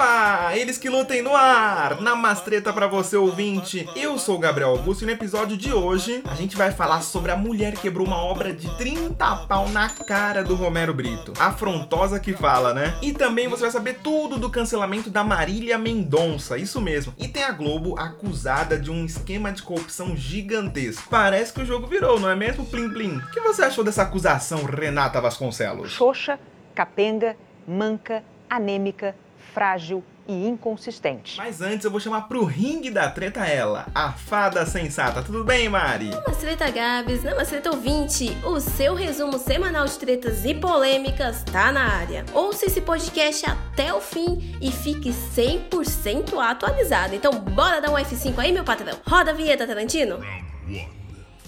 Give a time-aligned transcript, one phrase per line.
[0.00, 0.56] Epa!
[0.56, 2.00] Eles que lutem no ar!
[2.00, 3.86] Na Mastreta pra você ouvinte!
[3.94, 7.30] Eu sou o Gabriel Augusto e no episódio de hoje a gente vai falar sobre
[7.30, 11.34] a mulher que quebrou uma obra de 30 pau na cara do Romero Brito.
[11.38, 12.96] Afrontosa que fala, né?
[13.02, 17.12] E também você vai saber tudo do cancelamento da Marília Mendonça, isso mesmo.
[17.18, 21.10] E tem a Globo acusada de um esquema de corrupção gigantesco.
[21.10, 23.18] Parece que o jogo virou, não é mesmo, Plim Plim?
[23.18, 25.90] O que você achou dessa acusação, Renata Vasconcelos?
[25.90, 26.40] Xoxa,
[26.74, 27.36] capenga,
[27.68, 29.14] manca, anêmica,
[29.54, 31.36] frágil e inconsistente.
[31.36, 35.22] Mas antes eu vou chamar pro ringue da treta ela, a fada sensata.
[35.22, 36.10] Tudo bem, Mari?
[36.10, 42.24] Namastreta Gabs, Namastreta ouvinte, o seu resumo semanal de tretas e polêmicas tá na área.
[42.32, 47.14] Ouça esse podcast até o fim e fique 100% atualizado.
[47.14, 48.96] Então bora dar um F5 aí, meu patrão.
[49.06, 50.18] Roda a vinheta, Tarantino.
[50.18, 50.88] Round one.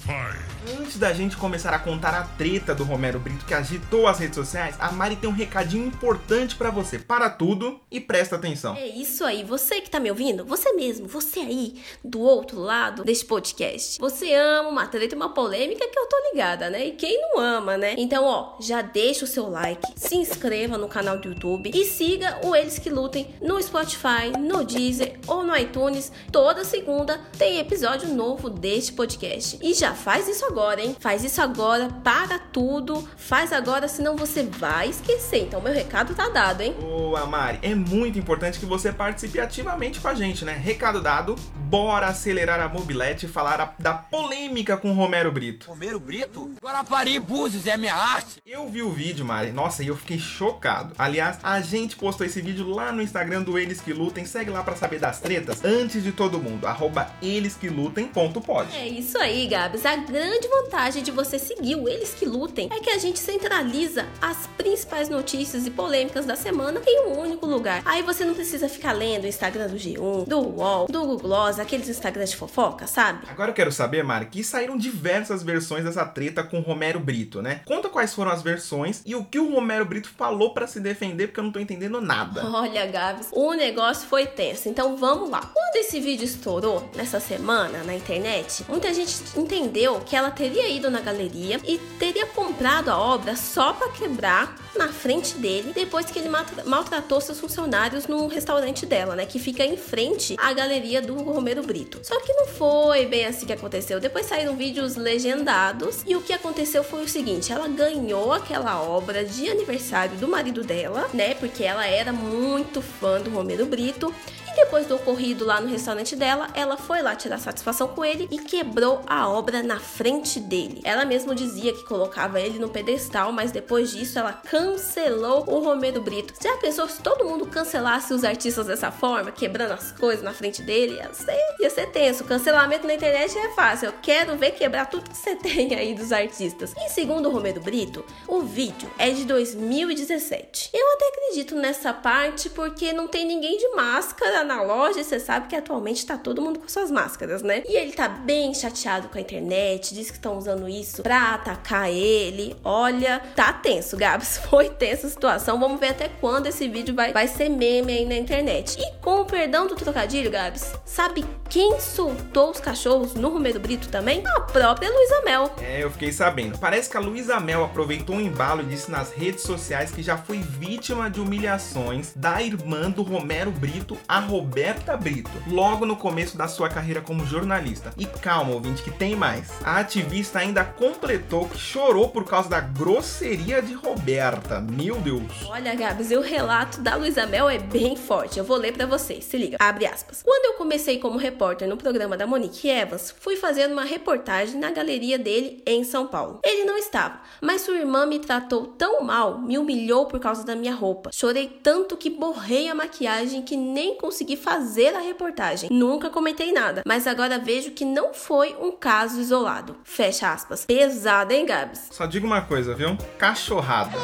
[0.04, 0.51] Fight.
[0.78, 4.36] Antes da gente começar a contar a treta do Romero Brito que agitou as redes
[4.36, 7.00] sociais, a Mari tem um recadinho importante pra você.
[7.00, 8.76] Para tudo e presta atenção.
[8.76, 13.02] É isso aí, você que tá me ouvindo, você mesmo, você aí, do outro lado
[13.02, 13.98] deste podcast.
[13.98, 16.86] Você ama uma treta e uma polêmica que eu tô ligada, né?
[16.86, 17.96] E quem não ama, né?
[17.98, 22.38] Então, ó, já deixa o seu like, se inscreva no canal do YouTube e siga
[22.44, 26.12] o Eles Que Lutem no Spotify, no Deezer ou no iTunes.
[26.30, 29.58] Toda segunda tem episódio novo deste podcast.
[29.60, 30.96] E já faz isso agora, hein?
[31.00, 35.42] Faz isso agora, para tudo, faz agora, senão você vai esquecer.
[35.44, 36.74] Então, meu recado tá dado, hein?
[36.80, 37.58] Boa, Mari.
[37.62, 40.52] É muito importante que você participe ativamente com a gente, né?
[40.52, 45.68] Recado dado, bora acelerar a mobilete e falar a- da polêmica com o Romero Brito.
[45.68, 46.50] Romero Brito?
[46.62, 48.40] Guarapari Búzios é minha arte.
[48.46, 49.52] Eu vi o vídeo, Mari.
[49.52, 50.94] Nossa, e eu fiquei chocado.
[50.98, 54.24] Aliás, a gente postou esse vídeo lá no Instagram do Eles Que Lutem.
[54.24, 56.66] Segue lá pra saber das tretas antes de todo mundo.
[56.66, 58.74] Arroba elesquelutem.pod.
[58.76, 59.84] É isso aí, Gabs.
[59.86, 64.06] A grande vantagem de você seguir o Eles Que Lutem é que a gente centraliza
[64.20, 67.82] as principais notícias e polêmicas da semana em um único lugar.
[67.84, 71.58] Aí você não precisa ficar lendo o Instagram do G1, do UOL, do Google Gloss,
[71.58, 73.26] aqueles Instagrams de fofoca, sabe?
[73.28, 77.40] Agora eu quero saber, Mari, que saíram diversas versões dessa treta com o Romero Brito,
[77.40, 77.60] né?
[77.64, 81.28] Conta quais foram as versões e o que o Romero Brito falou pra se defender,
[81.28, 82.44] porque eu não tô entendendo nada.
[82.52, 85.40] Olha, Gabs, o negócio foi tenso, então vamos lá.
[85.40, 90.90] Quando esse vídeo estourou nessa semana na internet, muita gente entendeu que ela teria ido
[90.90, 96.18] na galeria e teria comprado a obra só pra quebrar na frente dele depois que
[96.18, 96.30] ele
[96.64, 99.26] maltratou seus funcionários num restaurante dela, né?
[99.26, 102.00] Que fica em frente à galeria do Romero Brito.
[102.02, 104.00] Só que não foi bem assim que aconteceu.
[104.00, 109.24] Depois saíram vídeos legendados e o que aconteceu foi o seguinte: ela ganhou aquela obra
[109.24, 111.34] de aniversário do marido dela, né?
[111.34, 114.14] Porque ela era muito fã do Romero Brito.
[114.62, 118.38] Depois do ocorrido lá no restaurante dela, ela foi lá tirar satisfação com ele e
[118.38, 120.80] quebrou a obra na frente dele.
[120.84, 126.00] Ela mesmo dizia que colocava ele no pedestal, mas depois disso ela cancelou o Romero
[126.00, 126.32] Brito.
[126.40, 130.62] Já pensou se todo mundo cancelasse os artistas dessa forma, quebrando as coisas na frente
[130.62, 130.94] dele?
[130.94, 132.24] Ia ser, ia ser tenso.
[132.24, 133.86] Cancelamento na internet é fácil.
[133.88, 136.72] Eu quero ver quebrar tudo que você tem aí dos artistas.
[136.78, 140.70] E segundo o Romero Brito, o vídeo é de 2017.
[140.72, 145.18] Eu até acredito nessa parte porque não tem ninguém de máscara na loja e você
[145.18, 147.62] sabe que atualmente tá todo mundo com suas máscaras, né?
[147.66, 151.90] E ele tá bem chateado com a internet, diz que estão usando isso pra atacar
[151.90, 152.56] ele.
[152.64, 154.38] Olha, tá tenso, Gabs.
[154.50, 155.58] Foi tensa a situação.
[155.58, 158.76] Vamos ver até quando esse vídeo vai, vai ser meme aí na internet.
[158.78, 163.88] E com o perdão do trocadilho, Gabs, sabe quem soltou os cachorros no Romero Brito
[163.88, 164.22] também?
[164.26, 165.50] A própria Luísa Mel.
[165.60, 166.58] É, eu fiquei sabendo.
[166.58, 170.16] Parece que a Luísa Mel aproveitou um embalo e disse nas redes sociais que já
[170.16, 173.98] foi vítima de humilhações da irmã do Romero Brito,
[174.42, 177.92] Roberta Brito, logo no começo da sua carreira como jornalista.
[177.96, 179.52] E calma, ouvinte, que tem mais.
[179.62, 184.60] A ativista ainda completou que chorou por causa da grosseria de Roberta.
[184.60, 185.22] Meu Deus.
[185.46, 188.36] Olha, Gabs, o relato da Luísa Mel é bem forte.
[188.36, 189.24] Eu vou ler pra vocês.
[189.24, 189.58] Se liga.
[189.60, 190.24] Abre aspas.
[190.24, 194.72] Quando eu comecei como repórter no programa da Monique Evans, fui fazer uma reportagem na
[194.72, 196.40] galeria dele em São Paulo.
[196.42, 200.56] Ele não estava, mas sua irmã me tratou tão mal, me humilhou por causa da
[200.56, 201.10] minha roupa.
[201.12, 205.68] Chorei tanto que borrei a maquiagem que nem consegui fazer a reportagem.
[205.70, 209.76] Nunca comentei nada, mas agora vejo que não foi um caso isolado.
[209.84, 210.64] Fecha aspas.
[210.64, 211.88] Pesado, hein, Gabs?
[211.90, 212.96] Só digo uma coisa, viu?
[213.18, 213.96] Cachorrada.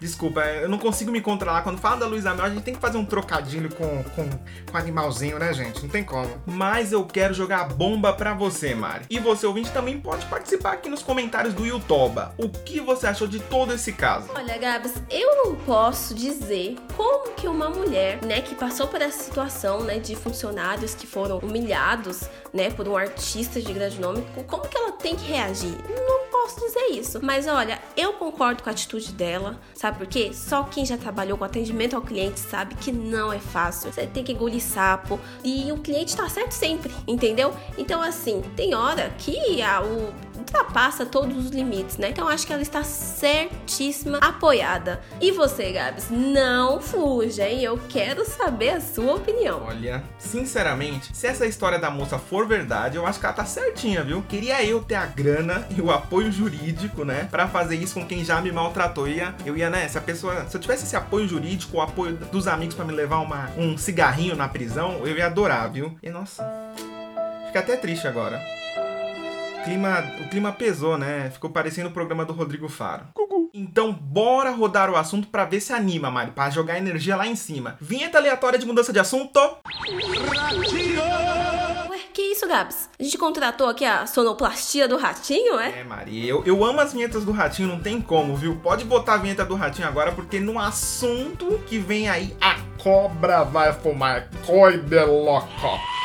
[0.00, 1.62] Desculpa, eu não consigo me controlar.
[1.62, 4.28] Quando fala da Luísa Mel, a gente tem que fazer um trocadilho com, com,
[4.70, 5.82] com animalzinho, né, gente?
[5.82, 6.28] Não tem como.
[6.46, 9.06] Mas eu quero jogar a bomba pra você, Mari.
[9.10, 12.34] E você, ouvinte, também pode participar aqui nos comentários do Youtuba.
[12.38, 14.28] O que você achou de todo esse caso?
[14.34, 19.24] Olha, Gabs, eu não posso dizer como que uma mulher, né, que passou por essa
[19.24, 22.22] situação, né, de funcionários que foram humilhados,
[22.52, 25.74] né, por um artista de grande nome, como que ela tem que reagir?
[25.88, 26.17] Não
[26.48, 27.20] posso dizer isso.
[27.22, 29.60] Mas olha, eu concordo com a atitude dela.
[29.74, 30.30] Sabe por quê?
[30.32, 33.92] Só quem já trabalhou com atendimento ao cliente sabe que não é fácil.
[33.92, 35.20] Você tem que engolir sapo.
[35.44, 37.54] E o cliente tá certo sempre, entendeu?
[37.76, 40.12] Então, assim, tem hora que a, o
[40.48, 42.08] ultrapassa todos os limites, né?
[42.10, 45.00] Então acho que ela está certíssima, apoiada.
[45.20, 47.62] E você, Gabs, não fuja, hein?
[47.62, 49.62] Eu quero saber a sua opinião.
[49.66, 54.02] Olha, sinceramente, se essa história da moça for verdade, eu acho que ela tá certinha,
[54.02, 54.22] viu?
[54.22, 58.24] Queria eu ter a grana e o apoio jurídico, né, para fazer isso com quem
[58.24, 59.06] já me maltratou.
[59.06, 61.80] Eu ia, eu ia, né, se a pessoa, se eu tivesse esse apoio jurídico, o
[61.80, 65.96] apoio dos amigos para me levar uma, um cigarrinho na prisão, eu ia adorar, viu?
[66.02, 66.48] E nossa,
[67.46, 68.40] fica até triste agora
[69.68, 71.30] clima, o clima pesou, né?
[71.30, 73.04] Ficou parecendo o programa do Rodrigo Faro.
[73.52, 77.36] Então, bora rodar o assunto para ver se anima, Mari, para jogar energia lá em
[77.36, 77.76] cima.
[77.80, 79.38] Vinheta aleatória de mudança de assunto.
[81.90, 82.88] Ué, que isso, Gabs?
[82.98, 85.80] A gente contratou aqui a sonoplastia do Ratinho, é?
[85.80, 88.56] É, Mari, eu, eu amo as vinhetas do Ratinho, não tem como, viu?
[88.56, 93.44] Pode botar a vinheta do Ratinho agora, porque no assunto que vem aí, a cobra
[93.44, 95.97] vai fumar coi de louco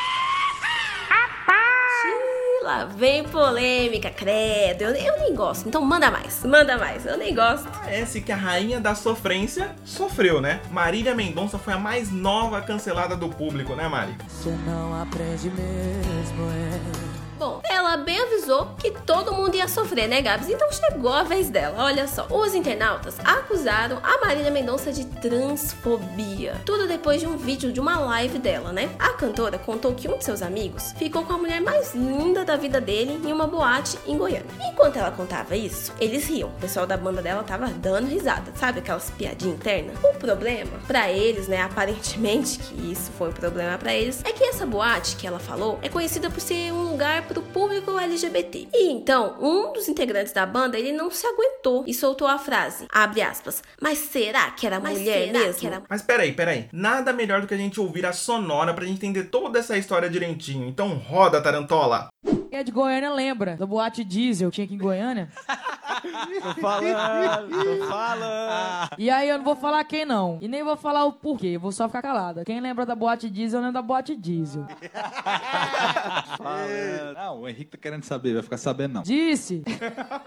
[2.63, 4.83] lá vem polêmica, credo.
[4.83, 5.67] Eu, eu, nem gosto.
[5.67, 7.05] Então manda mais, manda mais.
[7.05, 7.69] Eu nem gosto.
[7.69, 10.61] Parece que a rainha da sofrência sofreu, né?
[10.71, 14.15] Marília Mendonça foi a mais nova cancelada do público, né, Mari?
[14.27, 17.12] Você não aprende mesmo, é.
[17.43, 20.47] Bom, ela bem avisou que todo mundo ia sofrer, né, Gabs?
[20.47, 21.83] Então chegou a vez dela.
[21.83, 22.25] Olha só.
[22.29, 26.61] Os internautas acusaram a Marília Mendonça de transfobia.
[26.65, 28.89] Tudo depois de um vídeo de uma live dela, né?
[28.97, 32.55] A cantora contou que um de seus amigos ficou com a mulher mais linda da
[32.55, 34.45] vida dele em uma boate em Goiânia.
[34.61, 36.47] Enquanto ela contava isso, eles riam.
[36.47, 39.97] O pessoal da banda dela tava dando risada, sabe aquelas piadinhas internas?
[40.01, 44.45] O problema para eles, né, aparentemente que isso foi um problema para eles, é que
[44.45, 48.69] essa boate que ela falou é conhecida por ser um lugar do público LGBT.
[48.73, 52.85] E então, um dos integrantes da banda, ele não se aguentou e soltou a frase,
[52.91, 55.67] abre aspas, mas será que era mas mulher mesmo?
[55.67, 55.83] Era...
[55.89, 59.25] Mas peraí, peraí, nada melhor do que a gente ouvir a sonora pra gente entender
[59.25, 60.67] toda essa história direitinho.
[60.67, 62.09] Então roda, Tarantola!
[62.23, 65.29] Quem é de Goiânia lembra da boate diesel, tinha aqui em Goiânia?
[66.03, 68.89] tô falando, tô falando.
[68.97, 70.37] E aí eu não vou falar quem não.
[70.41, 72.43] E nem vou falar o porquê, eu vou só ficar calada.
[72.43, 74.65] Quem lembra da boate diesel, lembra da boate diesel.
[77.15, 79.03] não, o Henrique tá querendo saber, vai ficar sabendo não.
[79.03, 79.63] Disse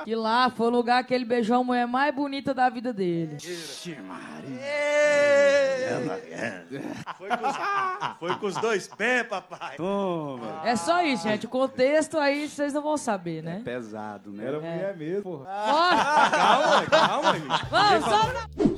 [0.05, 3.37] que lá foi o lugar que ele beijou a mulher mais bonita da vida dele.
[7.17, 7.57] Foi com, os,
[8.19, 9.77] foi com os dois pés, papai.
[9.77, 10.63] Toma.
[10.65, 11.47] É só isso, gente.
[11.47, 13.59] O contexto aí vocês não vão saber, né?
[13.61, 14.47] É pesado, né?
[14.47, 14.97] Era mulher é.
[14.97, 15.45] mesmo, porra.
[15.73, 16.83] 哇！
[16.91, 17.49] 干嘛呢？
[17.71, 18.76] 干嘛呢？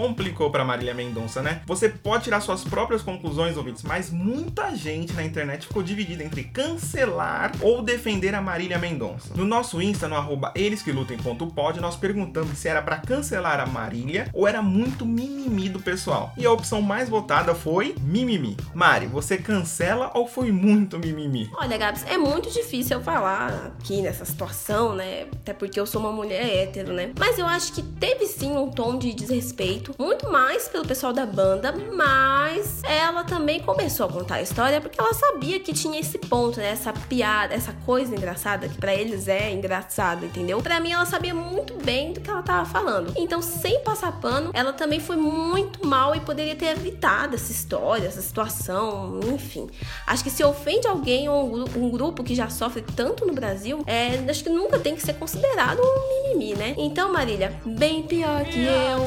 [0.00, 1.60] Complicou para Marília Mendonça, né?
[1.66, 6.44] Você pode tirar suas próprias conclusões, ouvintes, mas muita gente na internet ficou dividida entre
[6.44, 9.34] cancelar ou defender a Marília Mendonça.
[9.34, 14.48] No nosso Insta, no arroba elesquelutem.pod, nós perguntamos se era para cancelar a Marília ou
[14.48, 16.32] era muito mimimi do pessoal.
[16.34, 18.56] E a opção mais votada foi mimimi.
[18.72, 21.50] Mari, você cancela ou foi muito mimimi?
[21.56, 25.26] Olha, Gabs, é muito difícil eu falar aqui nessa situação, né?
[25.34, 27.12] Até porque eu sou uma mulher hétero, né?
[27.18, 31.12] Mas eu acho que teve sim um tom de desrespeito feito muito mais pelo pessoal
[31.12, 35.98] da banda, mas ela também começou a contar a história porque ela sabia que tinha
[35.98, 36.70] esse ponto, né?
[36.70, 40.60] Essa piada, essa coisa engraçada que para eles é engraçado, entendeu?
[40.62, 43.12] Para mim ela sabia muito bem do que ela tava falando.
[43.16, 48.06] Então, sem passar pano, ela também foi muito mal e poderia ter evitado essa história,
[48.06, 49.68] essa situação, enfim.
[50.06, 54.24] Acho que se ofende alguém ou um grupo que já sofre tanto no Brasil, é,
[54.28, 56.74] acho que nunca tem que ser considerado um mimimi, né?
[56.76, 59.00] Então, Marília, bem pior que eu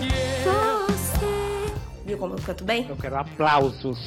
[0.44, 0.73] você.
[2.14, 2.86] Viu como eu canto bem?
[2.88, 3.98] Eu quero aplausos.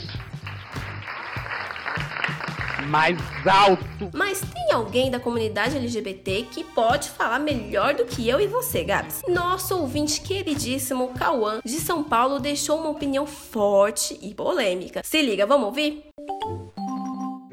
[2.86, 4.10] Mais alto.
[4.14, 8.84] Mas tem alguém da comunidade LGBT que pode falar melhor do que eu e você,
[8.84, 9.22] Gabs.
[9.26, 15.02] Nosso ouvinte queridíssimo Cauã de São Paulo deixou uma opinião forte e polêmica.
[15.04, 16.04] Se liga, vamos ouvir?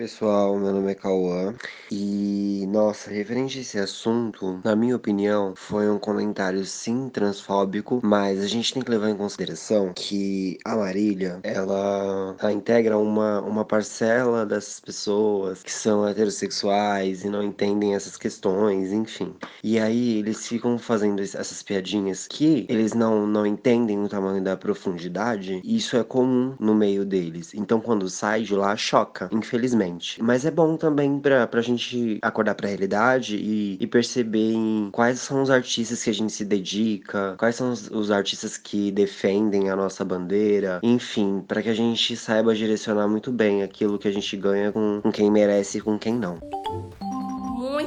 [0.04, 1.56] Pessoal, meu nome é Cauã
[1.90, 8.42] e, nossa, referente a esse assunto, na minha opinião, foi um comentário sim transfóbico, mas
[8.42, 13.64] a gente tem que levar em consideração que a Marília, ela, ela integra uma, uma
[13.64, 19.34] parcela dessas pessoas que são heterossexuais e não entendem essas questões, enfim.
[19.64, 24.58] E aí eles ficam fazendo essas piadinhas que eles não, não entendem o tamanho da
[24.58, 27.54] profundidade, e isso é comum no meio deles.
[27.54, 29.93] Então quando sai de lá, choca, infelizmente.
[30.22, 34.56] Mas é bom também pra, pra gente acordar pra realidade e, e perceber
[34.92, 38.92] quais são os artistas que a gente se dedica, quais são os, os artistas que
[38.92, 44.08] defendem a nossa bandeira, enfim, para que a gente saiba direcionar muito bem aquilo que
[44.08, 46.40] a gente ganha com, com quem merece e com quem não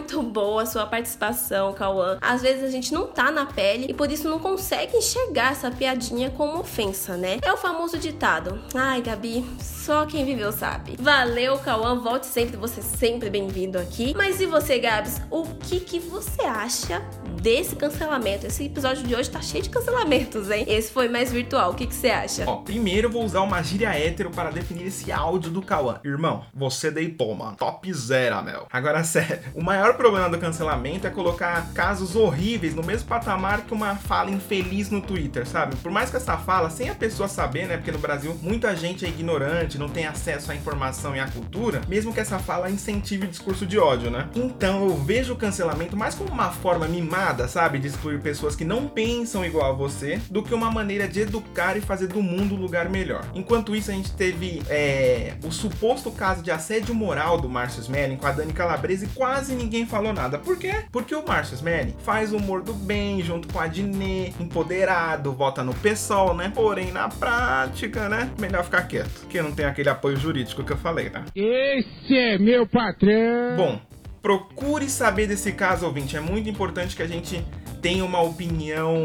[0.07, 2.19] muito boa a sua participação, Cauã.
[2.21, 5.69] Às vezes a gente não tá na pele e por isso não consegue enxergar essa
[5.69, 7.39] piadinha como ofensa, né?
[7.43, 10.97] É o famoso ditado: Ai, Gabi, só quem viveu sabe.
[10.99, 11.99] Valeu, Cauã.
[11.99, 14.15] Volte sempre, você é sempre bem-vindo aqui.
[14.17, 15.21] Mas e você, Gabs?
[15.29, 17.03] O que, que você acha
[17.47, 18.45] desse cancelamento?
[18.45, 20.65] Esse episódio de hoje tá cheio de cancelamentos, hein?
[20.67, 21.71] Esse foi mais virtual.
[21.71, 22.43] O que, você acha?
[22.45, 26.01] Ó, primeiro eu vou usar uma gíria hétero para definir esse áudio do Cauã.
[26.05, 27.55] Irmão, você deitou, mano.
[27.57, 28.67] Top zero, Mel.
[28.73, 33.73] Agora, sério, o maior problema do cancelamento é colocar casos horríveis no mesmo patamar que
[33.73, 35.77] uma fala infeliz no Twitter, sabe?
[35.77, 37.77] Por mais que essa fala, sem a pessoa saber, né?
[37.77, 41.81] Porque no Brasil muita gente é ignorante, não tem acesso à informação e à cultura,
[41.87, 44.29] mesmo que essa fala incentive o discurso de ódio, né?
[44.35, 47.79] Então eu vejo o cancelamento mais como uma forma mimada, sabe?
[47.79, 51.77] De excluir pessoas que não pensam igual a você, do que uma maneira de educar
[51.77, 53.25] e fazer do mundo um lugar melhor.
[53.35, 58.17] Enquanto isso, a gente teve é, o suposto caso de assédio moral do Márcio Smelling
[58.17, 60.39] com a Dani Calabresa e quase ninguém falou nada.
[60.39, 60.85] Por quê?
[60.91, 65.63] Porque o Márcio Smelling faz o humor do bem junto com a Dinê, empoderado, vota
[65.63, 66.53] no PSOL, né?
[66.55, 68.31] Porém, na prática, né?
[68.39, 71.25] Melhor ficar quieto, porque não tem aquele apoio jurídico que eu falei, né?
[71.35, 73.57] Esse é meu patrão.
[73.57, 73.81] Bom,
[74.27, 76.17] procure saber desse caso, ouvinte.
[76.17, 77.47] É muito importante que a gente
[77.81, 79.05] tenha uma opinião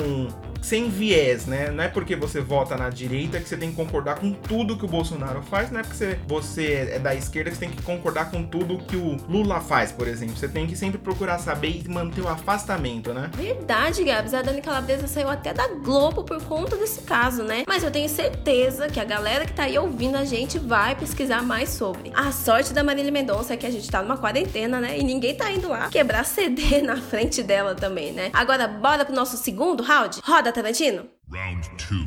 [0.62, 1.72] sem viés, né?
[1.72, 4.86] Não é porque você vota na direita que você tem que concordar com tudo que
[4.86, 7.82] o Bolsonaro faz, não é porque você, você é da esquerda que você tem que
[7.82, 10.38] concordar com tudo que o Lula faz, por exemplo.
[10.38, 13.30] Você tem que sempre procurar saber e manter o afastamento, né?
[13.36, 14.34] Verdade, Gabs.
[14.34, 17.63] A Dani Calabresa saiu até da Globo por conta desse caso, né?
[17.68, 21.41] Mas eu tenho certeza que a galera que tá aí ouvindo a gente vai pesquisar
[21.41, 22.12] mais sobre.
[22.15, 24.98] A sorte da Marília Mendonça é que a gente tá numa quarentena, né?
[24.98, 28.30] E ninguém tá indo lá quebrar CD na frente dela também, né?
[28.34, 30.22] Agora, bora pro nosso segundo round?
[30.24, 31.08] Roda, Tarantino!
[31.29, 32.05] Round two.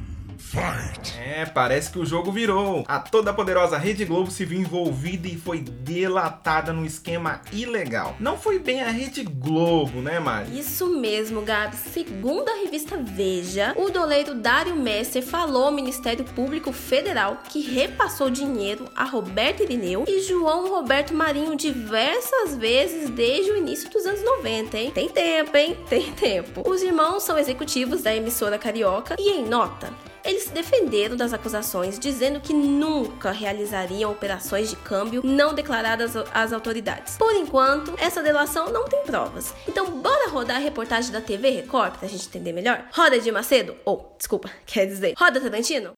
[0.55, 1.19] Fight!
[1.19, 2.85] É, parece que o jogo virou.
[2.87, 8.15] A toda poderosa Rede Globo se viu envolvida e foi delatada num esquema ilegal.
[8.21, 10.57] Não foi bem a Rede Globo, né, Mari?
[10.57, 11.75] Isso mesmo, Gabi.
[11.77, 18.31] Segundo a revista Veja, o doleiro Dário Messer falou ao Ministério Público Federal que repassou
[18.31, 24.23] dinheiro a Roberto Irineu e João Roberto Marinho diversas vezes desde o início dos anos
[24.23, 24.93] 90, hein?
[24.95, 25.77] Tem tempo, hein?
[25.89, 26.63] Tem tempo.
[26.65, 29.93] Os irmãos são executivos da emissora carioca e em nota,
[30.25, 36.52] eles se defenderam das acusações, dizendo que nunca realizariam operações de câmbio não declaradas às
[36.52, 37.16] autoridades.
[37.16, 39.54] Por enquanto, essa delação não tem provas.
[39.69, 42.88] Então, bora rodar a reportagem da TV Record pra gente entender melhor?
[42.93, 43.76] Roda de Macedo?
[43.85, 45.93] Ou, desculpa, quer dizer, roda Tarantino?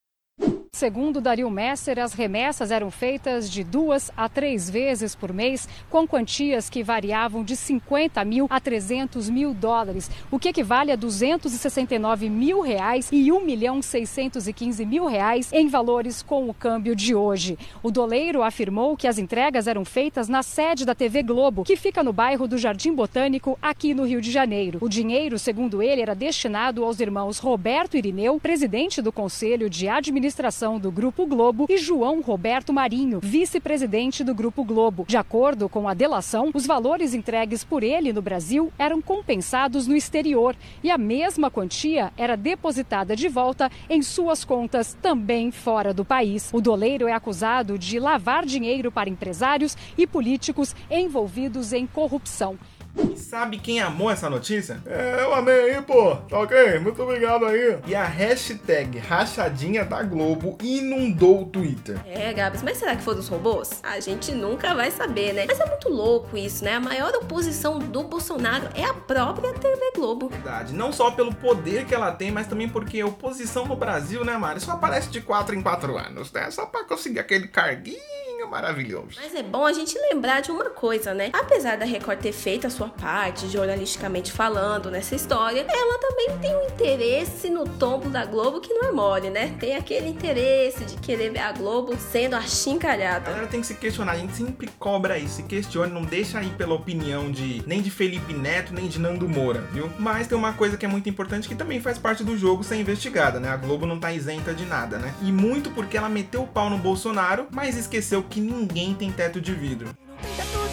[0.76, 6.06] Segundo Dario Messer, as remessas eram feitas de duas a três vezes por mês, com
[6.06, 12.28] quantias que variavam de 50 mil a 300 mil dólares, o que equivale a 269
[12.28, 17.56] mil reais e 1 milhão 615 mil reais em valores com o câmbio de hoje.
[17.82, 22.02] O doleiro afirmou que as entregas eram feitas na sede da TV Globo, que fica
[22.02, 24.78] no bairro do Jardim Botânico, aqui no Rio de Janeiro.
[24.82, 30.65] O dinheiro, segundo ele, era destinado aos irmãos Roberto Irineu, presidente do Conselho de Administração
[30.74, 35.04] do Grupo Globo, e João Roberto Marinho, vice-presidente do Grupo Globo.
[35.06, 39.94] De acordo com a delação, os valores entregues por ele no Brasil eram compensados no
[39.94, 46.04] exterior e a mesma quantia era depositada de volta em suas contas também fora do
[46.04, 46.50] país.
[46.52, 52.58] O doleiro é acusado de lavar dinheiro para empresários e políticos envolvidos em corrupção.
[52.96, 54.80] E sabe quem amou essa notícia?
[54.86, 56.16] É, eu amei aí, pô.
[56.16, 56.78] Tá ok?
[56.78, 57.78] Muito obrigado aí.
[57.86, 62.00] E a hashtag rachadinha da Globo inundou o Twitter.
[62.06, 63.80] É, Gabs, mas será que foram os robôs?
[63.82, 65.44] A gente nunca vai saber, né?
[65.46, 66.74] Mas é muito louco isso, né?
[66.74, 70.28] A maior oposição do Bolsonaro é a própria TV Globo.
[70.28, 70.72] Verdade.
[70.72, 74.36] Não só pelo poder que ela tem, mas também porque a oposição no Brasil, né,
[74.36, 74.60] Mari?
[74.60, 76.50] Só aparece de 4 em 4 anos, né?
[76.50, 78.15] Só pra conseguir aquele carguinho
[78.46, 79.16] maravilhoso.
[79.16, 81.30] Mas é bom a gente lembrar de uma coisa, né?
[81.32, 86.56] Apesar da Record ter feito a sua parte, jornalisticamente falando, nessa história, ela também tem
[86.56, 89.54] um interesse no tombo da Globo que não é mole, né?
[89.58, 93.30] Tem aquele interesse de querer ver a Globo sendo A achincalhada.
[93.30, 96.48] galera tem que se questionar, a gente sempre cobra isso, se questione, não deixa aí
[96.50, 99.90] pela opinião de nem de Felipe Neto, nem de Nando Moura, viu?
[99.98, 102.76] Mas tem uma coisa que é muito importante que também faz parte do jogo ser
[102.76, 103.48] investigada, né?
[103.48, 105.14] A Globo não tá isenta de nada, né?
[105.22, 109.40] E muito porque ela meteu o pau no Bolsonaro, mas esqueceu que ninguém tem teto
[109.40, 109.96] de vidro.
[110.22, 110.66] Então,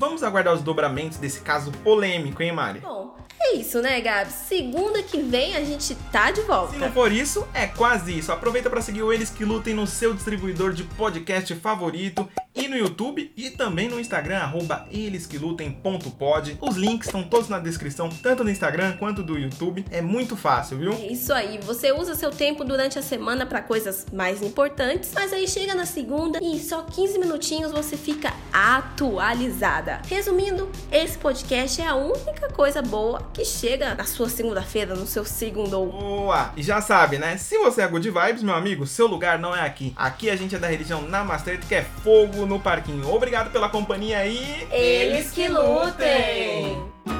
[0.00, 2.80] Vamos aguardar os dobramentos desse caso polêmico, hein, Mari?
[2.80, 3.16] Bom,
[3.50, 4.30] é isso, né, Gabi?
[4.30, 6.74] Segunda que vem a gente tá de volta.
[6.74, 8.30] Se não for isso, é quase isso.
[8.30, 12.76] Aproveita para seguir o Eles que Lutem no seu distribuidor de podcast favorito e no
[12.76, 16.58] YouTube e também no Instagram, arroba elesquelutem.pod.
[16.60, 19.84] Os links estão todos na descrição, tanto do Instagram quanto do YouTube.
[19.90, 20.92] É muito fácil, viu?
[20.92, 21.58] É isso aí.
[21.62, 25.86] Você usa seu tempo durante a semana para coisas mais importantes, mas aí chega na
[25.86, 30.02] segunda e em só 15 minutinhos você fica atualizada.
[30.06, 35.24] Resumindo, esse podcast é a única coisa boa que chega na sua segunda-feira, no seu
[35.24, 35.86] segundo.
[35.86, 36.52] Boa!
[36.56, 37.36] E já sabe, né?
[37.36, 39.92] Se você é good vibes, meu amigo, seu lugar não é aqui.
[39.96, 43.12] Aqui a gente é da religião Namastê, que é fogo no parquinho.
[43.12, 44.66] Obrigado pela companhia e.
[44.70, 47.19] Eles que lutem!